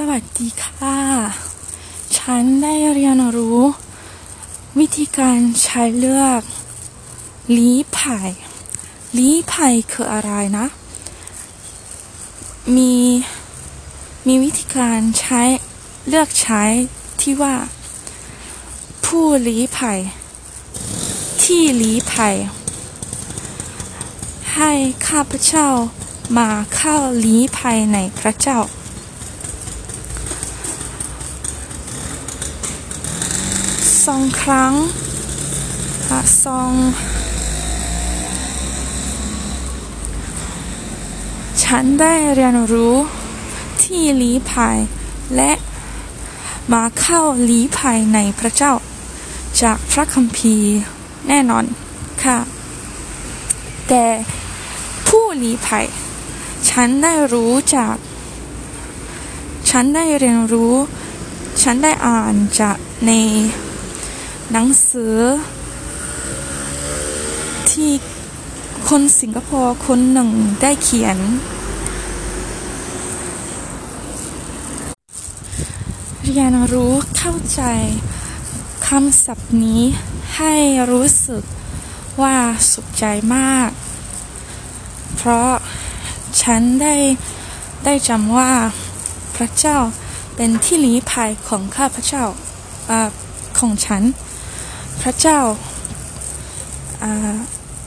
[0.00, 0.98] สวัสดีค่ะ
[2.18, 3.60] ฉันได้เรียนรู้
[4.78, 6.42] วิธีการใช้เลือก
[7.56, 8.18] ลี้ไผ่
[9.18, 10.66] ลี้ไผ่คืออะไรนะ
[12.76, 12.94] มี
[14.26, 15.42] มีวิธีการใช้
[16.08, 16.62] เลือกใช้
[17.20, 17.56] ที่ว่า
[19.04, 19.92] ผู้ลี้ไผ่
[21.42, 22.28] ที่ลี้ไผ่
[24.54, 24.72] ให้
[25.08, 25.68] ข้าพเจ้า
[26.38, 28.60] มาเข้าลี้ไผ่ในพระเจ้า
[34.06, 34.72] สองครั้ง
[36.10, 36.72] อะสอง
[41.64, 42.96] ฉันได้เรียนรู้
[43.82, 44.76] ที่ลีภัย
[45.36, 45.52] และ
[46.72, 48.74] มาเข้าลีภัยในพระเจ้า
[49.62, 50.74] จากพระคัมภีร์
[51.28, 51.64] แน่นอน
[52.24, 52.38] ค่ะ
[53.88, 54.04] แต่
[55.06, 55.86] ผู้ลีภัย
[56.70, 57.96] ฉันได้รู้จาก
[59.70, 60.74] ฉันได้เรียนรู้
[61.62, 62.76] ฉันได้อ่านจาก
[63.06, 63.12] ใน
[64.52, 65.16] หนังสือ
[67.70, 67.90] ที่
[68.88, 70.30] คนสิงคโปร์คนหนึ่ง
[70.62, 71.18] ได้เขียน
[76.22, 77.62] เรียนรู้เข้าใจ
[78.88, 79.82] คำศัพท์นี้
[80.36, 80.54] ให้
[80.90, 81.44] รู้สึก
[82.22, 82.36] ว่า
[82.72, 83.04] สุขใจ
[83.36, 83.70] มาก
[85.16, 85.52] เพราะ
[86.42, 86.94] ฉันได้
[87.84, 88.52] ได้จำว่า
[89.36, 89.78] พระเจ้า
[90.36, 92.24] เป็นที่ลี้ภัยของข้าพระเจ้า
[92.90, 93.08] อ่า
[93.58, 94.02] ของฉัน
[95.02, 95.40] พระเจ้า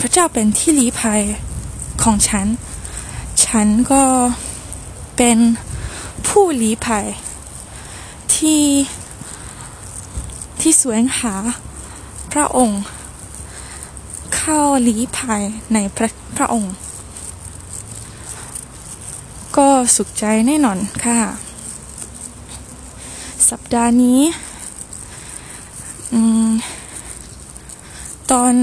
[0.00, 1.22] พระเจ้าเป็นที่ลี้ภัย
[2.02, 2.46] ของฉัน
[3.44, 4.04] ฉันก็
[5.16, 5.38] เป็น
[6.28, 7.06] ผู้ลี้ภัย
[8.34, 8.64] ที่
[10.60, 11.34] ที่สวงหา
[12.32, 12.82] พระองค์
[14.36, 16.74] เข้าลี้ภัยในพระพระองค์
[19.56, 21.18] ก็สุขใจแน่นอนค่ะ
[23.50, 24.20] สัปดาห์นี้
[26.12, 26.48] อืม
[28.34, 28.54] ตอน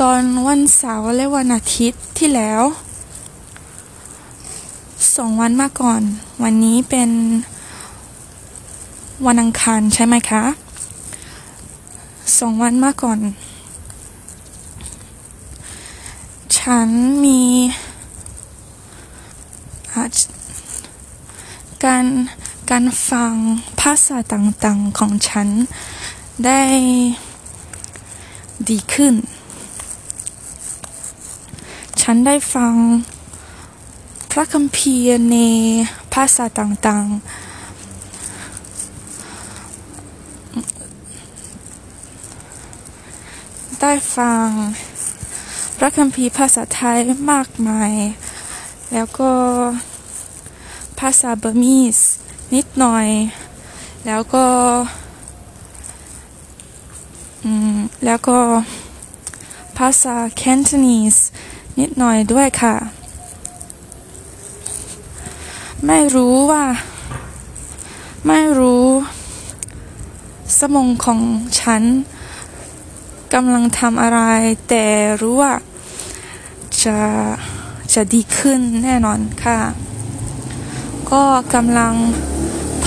[0.00, 2.62] ตอนวันเสาร์และวันอาทิตย์ที่แล้ว
[5.16, 6.02] สองวันมาก่อน
[6.42, 7.10] วันนี้เป็น
[9.26, 10.44] วันอังคารใช่ไหมคะ
[12.38, 13.18] สองวันมาก่อน
[16.58, 16.88] ฉัน
[17.24, 17.42] มี
[21.84, 22.06] การ
[22.70, 23.32] การฟัง
[23.80, 25.48] ภาษาต่างๆของฉัน
[26.44, 26.62] ได้
[28.68, 29.14] ดีขึ้น
[32.00, 32.74] ฉันได้ฟัง
[34.30, 35.36] พระคัมภีร์ใน
[36.14, 37.36] ภาษาต่างๆ
[43.80, 44.46] ได้ฟัง
[45.78, 46.96] พระคัมภีร์ภาษาไทย
[47.32, 47.92] มากมาย
[48.92, 49.30] แล้วก็
[51.00, 51.98] ภาษาเบอร์มีส
[52.54, 53.08] นิดหน่อย
[54.06, 54.46] แล้วก็
[58.04, 58.38] แล้วก็
[59.76, 61.16] ภาษาแคนตนีส
[61.78, 62.76] นิดหน่อยด้วยค่ะ
[65.86, 66.64] ไม่รู้ว่า
[68.26, 68.86] ไม่รู้
[70.58, 71.20] สมองของ
[71.60, 71.82] ฉัน
[73.34, 74.20] กำลังทำอะไร
[74.68, 74.84] แต่
[75.20, 75.54] รู้ว่า
[76.84, 76.98] จะ
[77.94, 79.58] จะดีขึ้นแน่นอนค่ะ
[81.10, 81.24] ก็
[81.54, 81.94] กำลัง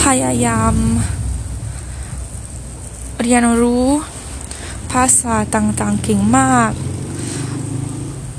[0.01, 0.73] พยายาม
[3.21, 3.87] เรียนรู้
[4.91, 6.71] ภาษาต่างๆเก่งมาก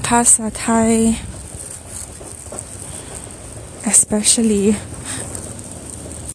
[0.06, 0.92] ภาษาไทย
[3.92, 4.64] especially